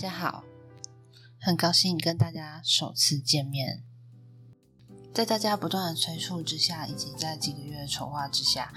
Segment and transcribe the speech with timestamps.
[0.00, 0.44] 大家好，
[1.38, 3.84] 很高兴跟大家首次见面。
[5.12, 8.72] 在大家不断的催促之下，以及在几个月的筹划之下，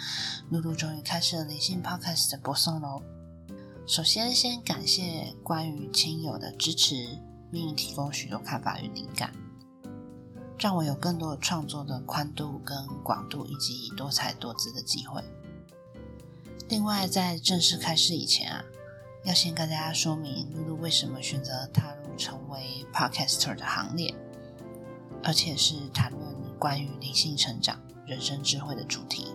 [0.50, 3.02] 露露终于开始了灵性 Podcast 的播送喽。
[3.88, 7.18] 首先，先感谢关于亲友的支持，
[7.50, 9.34] 并提供许多看法与灵感，
[10.60, 15.24] 让我有更多创作的宽度跟广度，以及多彩多姿的机会。
[16.68, 18.62] 另外，在正式开始以前啊。
[19.24, 24.14] 要先跟大家说明露露为什么选择踏入成为 podcaster 的行列，
[25.24, 26.22] 而且是谈论
[26.60, 29.34] 关于灵性成长、人生智慧的主题。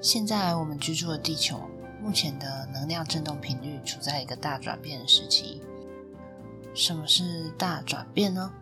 [0.00, 1.60] 现在我们居住的地球，
[2.00, 5.60] 目前的能量振动频率处在一个大转变的时期。
[6.74, 8.52] 什么是大转变呢？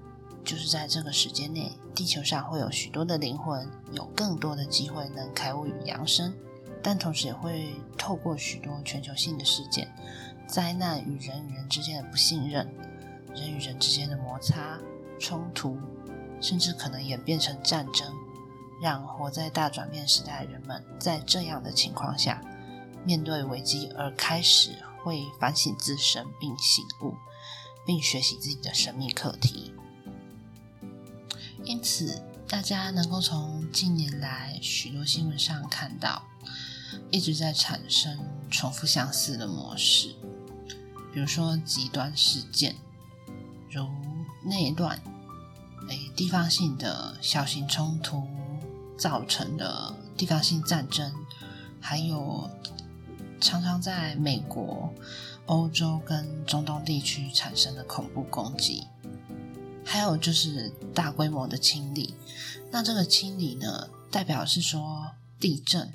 [0.42, 6.34] 就是在这个时间内，地球上会有许多的灵魂，有更多的机会能开悟与扬升。
[6.86, 9.90] 但同时也会透过许多全球性的事件、
[10.46, 12.70] 灾难与人与人之间的不信任、
[13.34, 14.78] 人与人之间的摩擦、
[15.18, 15.78] 冲突，
[16.42, 18.12] 甚至可能演变成战争，
[18.82, 22.38] 让活在大转变时代的人们在这样的情况下，
[23.02, 27.14] 面对危机而开始会反省自身，并醒悟，
[27.86, 29.72] 并学习自己的神秘课题。
[31.64, 36.22] 因此，大家能够从近年来许多新闻上看到。
[37.10, 38.18] 一直在产生
[38.50, 40.14] 重复相似的模式，
[41.12, 42.74] 比如说极端事件，
[43.70, 43.86] 如
[44.44, 45.00] 内乱、
[45.88, 48.26] 诶地方性的小型冲突
[48.98, 51.12] 造成的地方性战争，
[51.80, 52.50] 还有
[53.40, 54.92] 常常在美国、
[55.46, 58.84] 欧洲跟中东地区产生的恐怖攻击，
[59.84, 62.14] 还有就是大规模的清理。
[62.70, 65.92] 那这个清理呢，代表是说地震。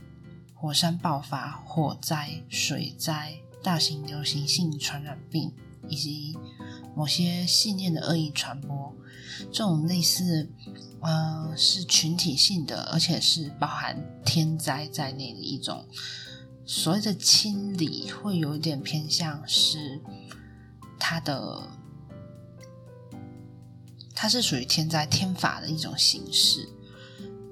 [0.62, 3.34] 火山爆发、火灾、水灾、
[3.64, 5.54] 大型流行性传染病，
[5.88, 6.38] 以及
[6.94, 8.94] 某些信念的恶意传播，
[9.54, 10.52] 这种类似，
[11.00, 15.86] 呃，是群体性的，而且是包含天灾在内的一种
[16.66, 20.02] 所谓的清理，会有一点偏向是
[21.00, 21.70] 它的，
[24.14, 26.68] 它是属于天灾天法的一种形式，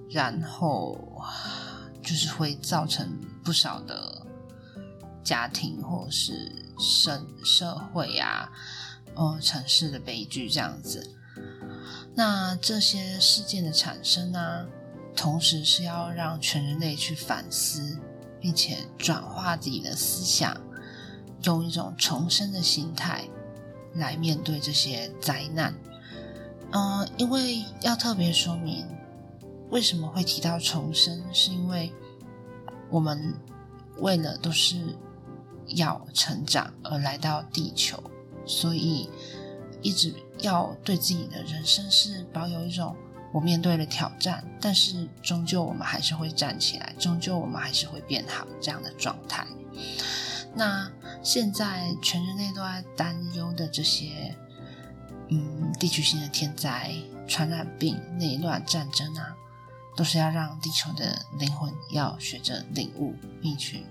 [0.10, 1.24] 然后。
[2.08, 4.26] 就是会造成不少的
[5.26, 8.50] 家庭或者是社社会啊，
[9.14, 11.06] 呃，城市的悲剧这样子。
[12.16, 14.66] 那这些事件的产生呢，
[15.18, 18.00] 同时是要让全人类去反思，
[18.40, 20.56] 并且转化自己的思想，
[21.44, 23.28] 用一种重生的心态
[23.96, 25.76] 来面对这些灾难。
[26.72, 28.88] 嗯，因为要特别说明。
[29.70, 31.24] 为什么会提到重生？
[31.34, 31.92] 是因为
[32.90, 33.34] 我们
[33.98, 34.96] 为了都是
[35.68, 38.02] 要成长而来到地球，
[38.46, 39.10] 所以
[39.82, 42.96] 一直要对自己的人生是保有一种
[43.34, 49.46] 我面对了挑战，但是终究我们还是会站起来，终究我们还是会变好这样的状态。
[50.56, 50.90] 那
[51.22, 54.34] 现在全人类都在担忧的这些，
[55.28, 56.96] 嗯，地区性的天灾、
[57.28, 59.36] 传染病、内乱、战争啊。
[59.98, 63.84] 都是要让地球的灵魂要学着领悟，并且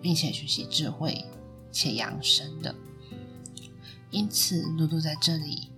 [0.00, 1.26] 并且学习智慧
[1.70, 2.74] 且养生的。
[4.10, 5.68] 因此，露露在这里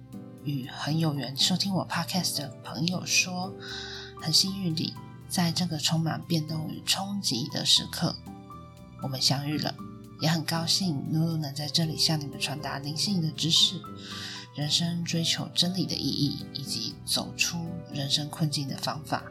[0.44, 3.52] 与很有缘收听我 podcast 的朋友说，
[4.22, 4.94] 很幸运地
[5.28, 8.14] 在这个充满变动与冲击的时刻，
[9.02, 9.74] 我们相遇了，
[10.20, 13.82] 也很高兴露露能在这里向你们传达灵性的知识。
[14.54, 17.58] 人生追求真理的意义，以及走出
[17.92, 19.24] 人生困境的方法。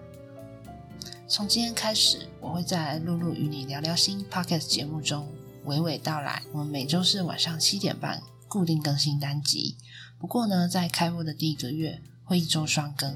[1.30, 5.32] 从今天开始，我会在露露与你聊聊心 Podcast 节目中
[5.68, 6.42] 娓娓道来。
[6.52, 9.78] 我们每周四晚上七点半固定更新单集。
[10.18, 13.16] 不过呢，在开播的第一个月会一周双更，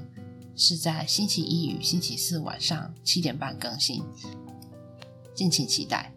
[0.56, 4.04] 是在星期一与星期四晚上七点半更新，
[5.34, 6.14] 敬请期待。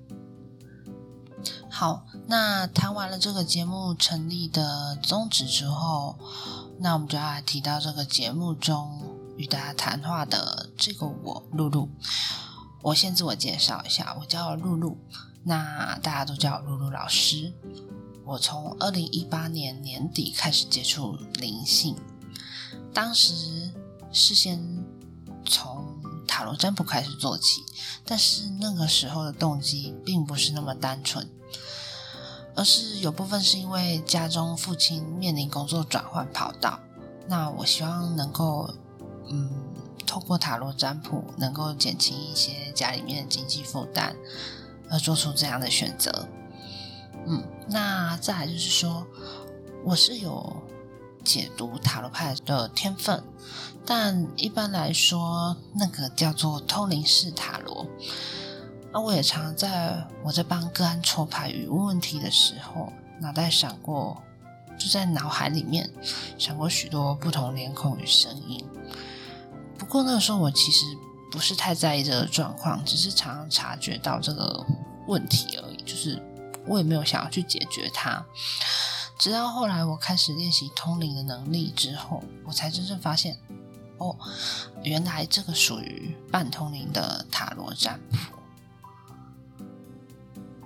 [1.71, 6.19] 好，那谈完了这个节目成立的宗旨之后，
[6.79, 9.16] 那我们就要来提到这个节目中。
[9.37, 11.91] 与大家谈话的这个我露露，
[12.83, 14.97] 我先自我介绍一下，我叫露露，
[15.44, 17.53] 那大家都叫露露老师。
[18.25, 21.94] 我从二零一八年年底开始接触灵性，
[22.94, 23.71] 当时
[24.11, 24.59] 是先
[25.44, 25.85] 从
[26.27, 27.62] 塔罗占卜开始做起，
[28.06, 31.31] 但是那个时候的动机并不是那么单纯，
[32.55, 36.81] 而是有部分是因为家中父亲面临工作转换跑道，
[37.29, 38.75] 那我希望能够。
[39.28, 39.50] 嗯，
[40.06, 44.14] 透过塔罗占卜能够减轻一些家里面的经济负担，
[44.90, 46.28] 而做出这样的选择。
[47.26, 49.06] 嗯，那再来就是说，
[49.84, 50.62] 我是有
[51.25, 53.23] 解读塔罗牌的天分，
[53.84, 57.87] 但一般来说，那个叫做通灵式塔罗。
[58.93, 64.23] 那我也常在我在帮个案抽牌与问问题的时候，脑袋闪过，
[64.78, 65.90] 就在脑海里面
[66.38, 68.64] 闪过许多不同脸孔与声音。
[69.78, 70.84] 不过那个时候我其实
[71.31, 74.64] 不是太在意这个状况，只是常常察觉到这个
[75.06, 76.23] 问题而已，就是
[76.67, 78.25] 我也没有想要去解决它。
[79.19, 83.38] 直到后来我开始练习通灵的能力之后，我才真正发现，
[83.99, 84.17] 哦，
[84.82, 88.17] 原来这个属于半通灵的塔罗占卜。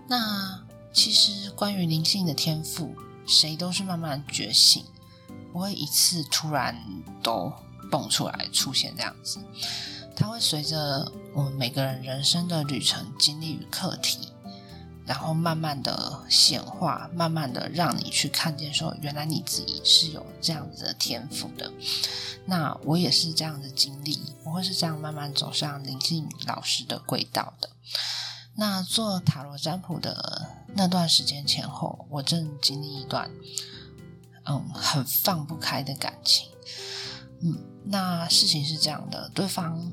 [0.09, 4.85] 那其实关于灵性的天赋，谁都是慢慢觉醒，
[5.53, 6.77] 不会一次突然
[7.23, 7.53] 都
[7.91, 9.39] 蹦出来出现这样子。
[10.17, 14.33] 它会随着我们每个人人生的旅程、经历与课题，
[15.07, 21.73] 然后慢慢的显化，慢慢的让你去看见，说原来你自己是有这样子的天赋的。
[22.47, 27.71] 那我也是这样的经历，我会是这样慢慢走上灵性老师的轨道的。
[28.57, 33.31] 那做塔罗占卜的那段时间前后，我正经历一段
[34.45, 36.51] 嗯很放不开的感情。
[37.43, 39.93] 嗯，那事情是这样的，对方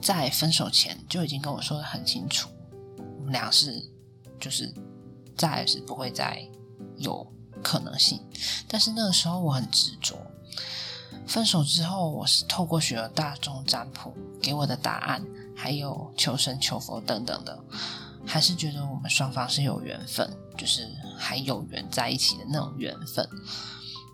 [0.00, 2.48] 在分手前就已经跟我说的很清楚，
[3.18, 3.84] 我们俩是
[4.40, 4.72] 就是
[5.36, 6.42] 再是不会再
[6.96, 7.26] 有
[7.62, 8.20] 可能性。
[8.66, 10.16] 但是那个时候我很执着。
[11.26, 15.24] 分手之后，我是透过许多大众占卜给我的答案。
[15.60, 17.58] 还有求神求佛等等的，
[18.24, 23.28] 还是觉得我们双方是有缘分，就是还有缘在一起的那种缘分。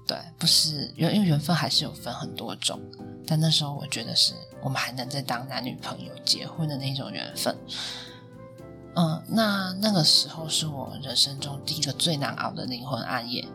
[0.07, 2.81] 对，不是因为缘分还是有分很多种，
[3.27, 7.57] 但那时候我觉得是我们还能再当男女朋友结婚的那种缘分。
[8.97, 13.47] 嗯，那那个时候是我人生中第一个最难熬的灵魂暗夜。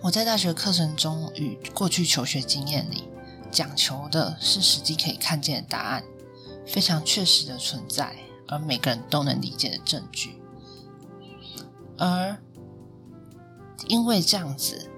[0.00, 3.04] 我在大学课程中与过去求学经验里
[3.50, 6.04] 讲求的是实际可以看见的答案。
[6.66, 8.16] 非常确实的存在，
[8.48, 10.40] 而每个人都能理解的证据。
[11.98, 12.34] 而
[13.88, 14.90] 因为这样子，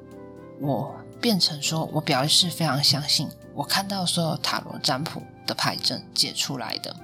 [0.61, 6.95] 我变成说我表示非常相信，我看到所有塔罗占卜的牌阵解出来的，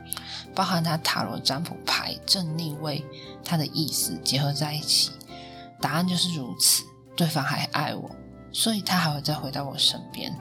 [0.54, 3.04] 包含他塔罗占卜牌正逆位，
[3.44, 5.10] 它的意思结合在一起，
[5.80, 6.84] 答案就是如此。
[7.14, 8.10] 对方还爱我，
[8.52, 10.34] 所以他还会再回到我身边。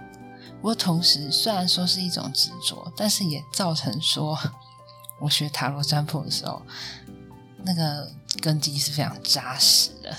[0.55, 4.39] 不过同时，虽然说是一种执着，但是也造成说，
[5.19, 6.61] 我学塔罗占卜的时候，
[7.65, 8.09] 那个
[8.41, 10.15] 根基是非常扎实的。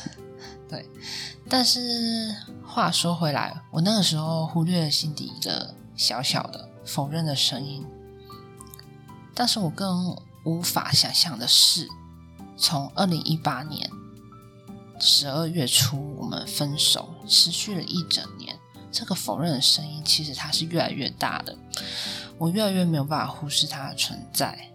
[0.73, 0.89] 对，
[1.51, 2.35] 但是
[2.67, 7.85] 话说回来，我那个时候忽略了心底一个小小的否认的声音。
[9.35, 10.17] 但是我更
[10.47, 11.87] 无法想象的是，
[12.57, 13.91] 从二零一八年
[14.99, 18.59] 十二月初我们分手，持续了一整年。
[18.91, 21.55] 这个否认的声音，其实它是越来越大的。
[22.39, 24.71] 我越来越没有办法忽视它的存在，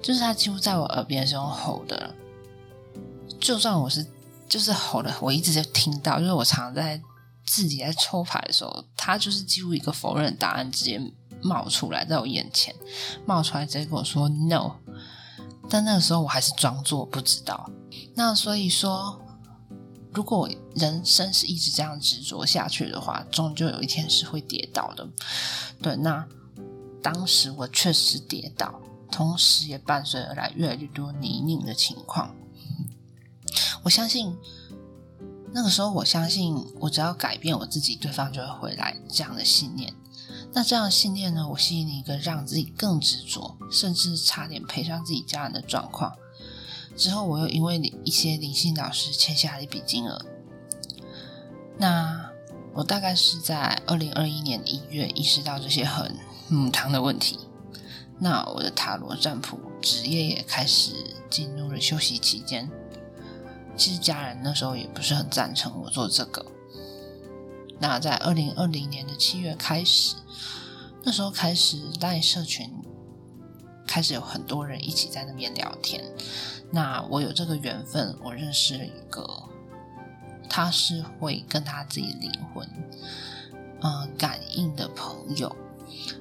[0.00, 2.14] 就是它几乎在我耳边是用吼的。
[3.38, 4.06] 就算我是
[4.52, 7.00] 就是吼的，我一直在听到，因为我常在
[7.46, 11.00] 自己在抽牌的时候，他就是几乎一个否认答案直接
[11.40, 12.74] 冒出来在我眼前，
[13.24, 14.72] 冒出来直接跟我说 “no”。
[15.70, 17.70] 但那个时候我还是装作不知道。
[18.14, 19.18] 那所以说。
[20.14, 25.08] 如果人生是一直这样执着下去的话，终究有一天是会跌倒的。
[25.80, 26.22] 对，那
[27.02, 28.78] 当时我确实跌倒，
[29.10, 32.30] 同时也伴随而来越来越多泥泞的情况。
[33.82, 34.36] 我相信
[35.52, 39.92] 那个时候，我相信我只要改变我自己，对方就会回来这样的信念。
[40.54, 41.48] 那这样的信念呢？
[41.48, 46.14] 我吸引了一个让自己更执着，甚至差点赔上自己家人的状况。
[46.94, 50.24] 之后，我又因为一些灵性导师欠下了一笔金额。
[51.78, 52.30] 那
[52.74, 56.14] 我大概是在二零二一年一月意识到这些很
[56.48, 57.38] 母汤的问题。
[58.18, 60.92] 那我的塔罗占卜职业也开始
[61.30, 62.70] 进入了休息期间。
[63.76, 66.44] 其实家人那时候也不是很赞成我做这个。
[67.78, 70.14] 那在二零二零年的七月开始，
[71.02, 72.70] 那时候开始在社群
[73.86, 76.04] 开始有很多人一起在那边聊天。
[76.70, 79.26] 那我有这个缘分，我认识了一个，
[80.48, 82.66] 他是会跟他自己灵魂，
[83.80, 85.54] 呃，感应的朋友。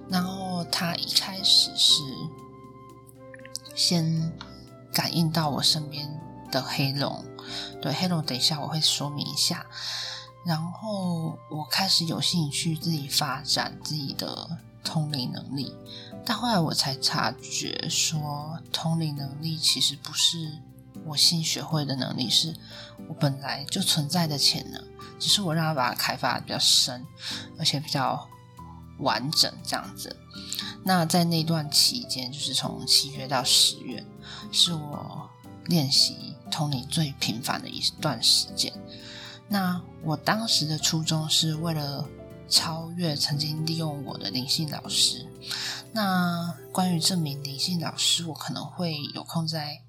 [0.10, 2.01] 然后他一开始是
[3.75, 4.34] 先
[4.91, 6.10] 感应到我身边
[6.51, 7.24] 的黑龙，
[7.81, 9.65] 对黑龙，等一下我会说明一下。
[10.46, 15.75] 然后我开始有兴趣自己发展自己的通灵能力。
[16.25, 20.60] 但后来我才察觉，说通灵能力其实不是
[21.05, 22.55] 我新学会的能力是
[23.08, 24.84] 我本来就存在的潜能，
[25.20, 27.05] 只是我让它把它开发的比较深，
[27.60, 28.27] 而且比较
[29.00, 30.15] 完整这样子。
[30.84, 34.03] 那在那段期间，就是从七月到十月，
[34.51, 35.29] 是我
[35.65, 38.72] 练习通灵最频繁的一段时间。
[39.48, 42.08] 那我当时的初衷是为了
[42.48, 45.25] 超越曾经利用我的灵性老师。
[45.93, 49.81] 那关于这名灵性老师，我可能会有空在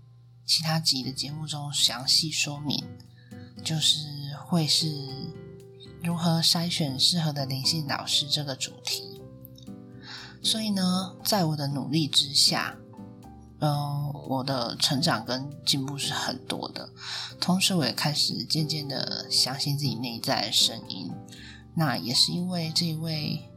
[0.46, 2.84] 其他集的节目中详细说明，
[3.62, 3.98] 就是
[4.46, 4.86] 会是
[6.02, 9.20] 如何筛选适合的灵性老师这个主题。
[10.42, 12.76] 所以呢，在我的努力之下，
[13.64, 16.88] 嗯，我的成长跟进步是很多的。
[17.40, 21.12] 同时，我也开始渐渐的相信自己内在的声音。
[21.72, 23.48] 那也是因为这一位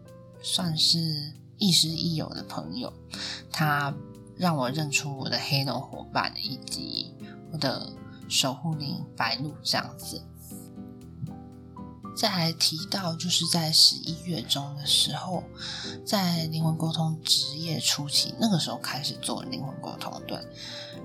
[0.43, 2.93] 算是亦师亦友的朋友，
[3.51, 3.91] 他
[4.37, 7.11] 让我认出我的黑龙伙伴以及
[7.51, 7.91] 我的
[8.29, 10.21] 守护灵白鹿这样子。
[12.15, 15.43] 再来提到，就是在十一月中的时候，
[16.05, 20.39] 在灵魂沟通职业初期，那个时候开始做灵魂沟通，对，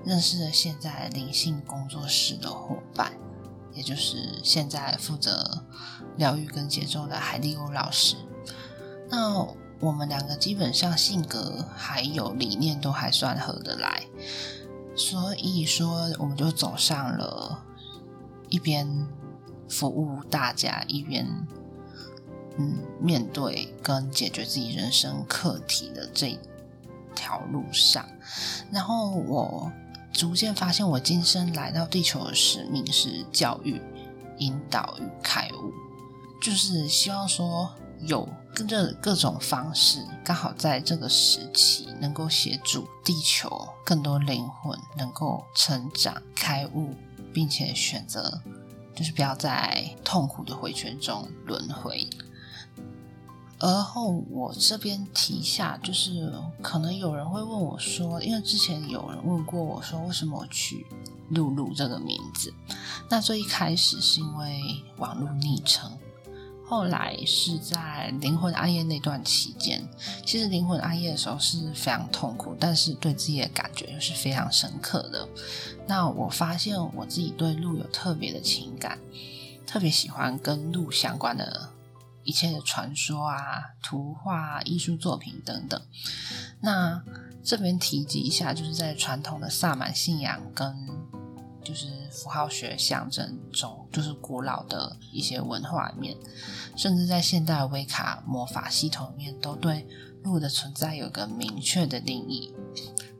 [0.05, 3.11] 认识了现在灵性工作室的伙伴，
[3.73, 5.65] 也就是现在负责
[6.15, 8.15] 疗愈跟节奏的海蒂欧老师。
[9.09, 9.45] 那
[9.81, 14.07] 我们两个基本上性格还有理念都还算合得来，
[14.95, 17.65] 所以说我们就走上了
[18.47, 18.87] 一边。
[19.71, 21.25] 服务大家，一边
[22.57, 26.37] 嗯面对跟解决自己人生课题的这
[27.15, 28.05] 条路上，
[28.71, 29.71] 然后我
[30.11, 33.81] 逐渐发现，我今生来到地球的使命是教育、
[34.39, 35.73] 引导与开悟，
[36.41, 46.93] 就是希望说有跟着各种方式，刚好在这个时期能够协助地球更多灵魂能够成长、开悟，
[47.33, 48.41] 并且选择。
[49.01, 52.07] 就是不要在痛苦的回圈中轮回。
[53.57, 56.31] 而后我这边提一下，就是
[56.61, 60.85] 可能有人会问我说，因为之前有人问过我说，为什么我取
[61.29, 62.53] 露露这个名字？
[63.09, 64.61] 那最一开始是因为
[64.97, 65.91] 网络昵称。
[66.71, 69.85] 后来是在灵魂暗夜那段期间，
[70.25, 75.27] 其实灵魂暗夜的时候是非常痛苦，但是对自己的感觉又是非常深刻的。
[75.85, 78.97] 那我发现我自己对鹿有特别的情感，
[79.67, 81.71] 特别喜欢跟鹿相关的
[82.23, 85.81] 一切的传说啊、图画、艺术作品等等。
[86.61, 87.03] 那
[87.43, 90.87] 这边提及一下，就是在传统的萨满信仰跟
[91.63, 96.17] 就是符号学象征中，就是古老的一些文化里面，
[96.75, 99.87] 甚至在现代威卡魔法系统里面，都对
[100.23, 102.53] 鹿的存在有个明确的定义。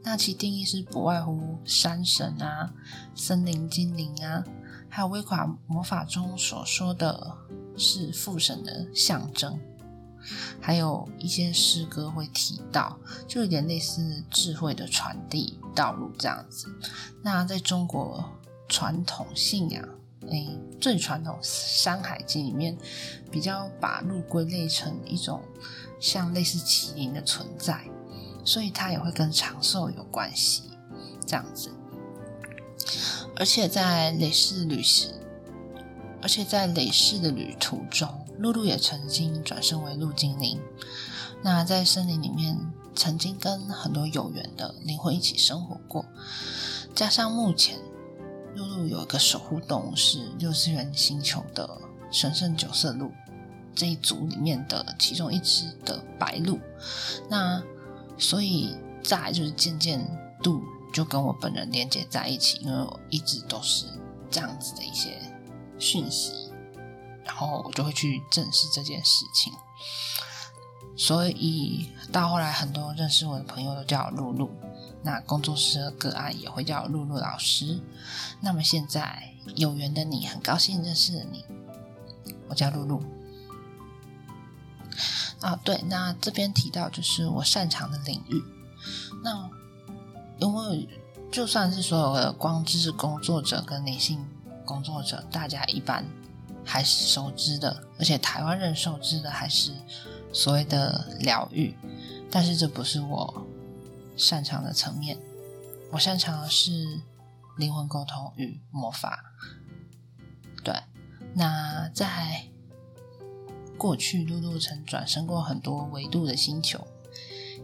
[0.04, 2.74] 那其定义是不外乎山神啊、
[3.16, 4.44] 森林精灵啊，
[4.90, 7.38] 还有威卡魔法中所说的
[7.78, 9.60] 是父神的象征，
[10.60, 12.98] 还有一些诗歌会提到，
[13.28, 16.68] 就有点类似智慧的传递道路这样子。
[17.22, 18.24] 那在中国。
[18.74, 19.86] 传统信仰，
[20.30, 20.48] 哎，
[20.80, 22.78] 最传统《山海经》里面
[23.30, 25.42] 比较把鹿归类成一种
[26.00, 27.84] 像类似麒麟的存在，
[28.46, 30.72] 所以它也会跟长寿有关系，
[31.28, 31.70] 这样子。
[33.36, 35.14] 而且在累世旅行，
[36.22, 40.60] 而且在累世的旅途中，露露也曾经转生为鹿精灵。
[41.44, 42.58] 那在森林里面，
[42.96, 46.06] 曾经跟很多有缘的灵魂一起生活过，
[46.96, 47.78] 加上目前。
[48.54, 51.80] 露露有一个守护动物是六次元星球的
[52.12, 53.10] 神圣九色鹿
[53.74, 56.60] 这一组里面的其中一只的白鹿，
[57.30, 57.64] 那
[58.18, 60.06] 所以再就是渐渐
[60.44, 60.62] 度
[60.94, 63.86] 就跟我本人连接在一起，因为我一直都是
[64.30, 65.18] 这样子的一些
[65.80, 66.51] 讯息，
[67.32, 69.54] 然后我就会去正视这件事情，
[70.98, 74.52] 所以到后来很多认识我的朋友都叫我露露。
[75.02, 77.80] 那工作室的个案也会叫露露老师。
[78.42, 81.46] 那么现在有缘的你，很高兴认识了你。
[82.50, 83.02] 我叫露露。
[85.40, 88.44] 啊，对，那这边提到就是我擅长的领域。
[89.24, 89.50] 那
[90.38, 90.90] 因为
[91.32, 94.28] 就算是所有的光之工作者跟灵性
[94.66, 96.06] 工作者，大家一般
[96.66, 99.74] 还是熟知的，而且台湾人熟知的还是
[100.34, 101.76] 所谓的疗愈。
[102.30, 103.48] 但是这不是我。
[104.18, 105.18] 擅长的层面，
[105.90, 107.02] 我擅长的是
[107.58, 109.24] 灵魂沟通与魔法。
[110.64, 110.76] 对，
[111.34, 112.46] 那在
[113.80, 116.86] 过去，露露曾转生过很多维度的星球，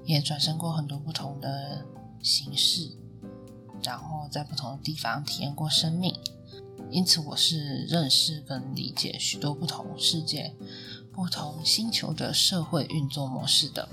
[0.05, 1.85] 也转生过很多不同的
[2.23, 2.97] 形式。
[3.83, 6.17] 然后在不同的地方体验过生命，
[6.89, 10.55] 因此我是认识跟理解许多不同世界、
[11.11, 13.87] 不同星球的社会运作模式的。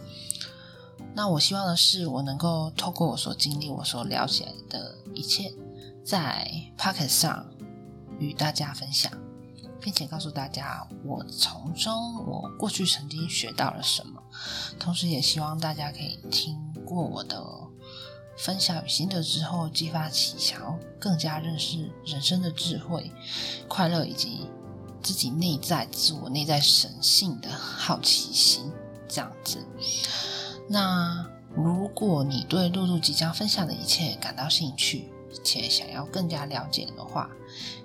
[1.15, 5.53] 那我希望的是，我能够透过我所经历、我所了解的一切，
[6.05, 7.47] 在 Pocket 上
[8.19, 9.13] 与大家分享，
[9.81, 14.23] 并且告诉大家我从中我过去曾经学到了什么。
[14.79, 17.41] 同时，也希望大家可以听过我的
[18.37, 23.11] 分享与心得之后，激发起想要更加认识人生的智慧、
[23.69, 24.49] 快乐以及
[25.03, 28.71] 自己内在自我内在神性的好奇心，
[29.09, 29.59] 这样子。
[30.69, 35.11] 那如果你对露露即将分享的一切感到兴趣，
[35.43, 37.31] 且想要更加了解的话，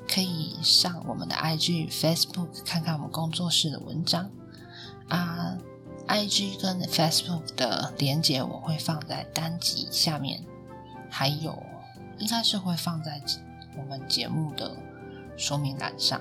[0.07, 4.29] 可以上我们的 IG、Facebook 看看我们工作室的文章
[5.09, 5.57] 啊。
[6.09, 10.43] IG 跟 Facebook 的连接我会放在单集下面，
[11.09, 11.55] 还有
[12.17, 13.21] 应该是会放在
[13.77, 14.75] 我们节目的
[15.37, 16.19] 说明栏上。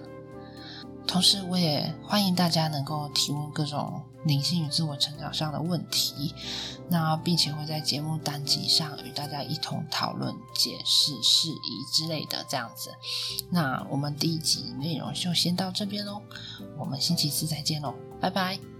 [1.07, 6.35] 同时，我也欢迎大家能够提问各种灵性与自我成长上的问题，
[6.91, 12.93] 那并且会在节目单集上与大家一同讨论、解释、释疑之类的这样子。
[13.49, 16.21] 那我们第一集内容就先到这边喽，
[16.77, 18.78] 我们星期四再见喽，拜拜。